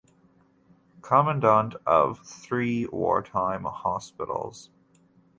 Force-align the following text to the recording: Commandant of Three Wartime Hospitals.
Commandant 1.03 1.75
of 1.85 2.21
Three 2.25 2.87
Wartime 2.87 3.65
Hospitals. 3.65 4.71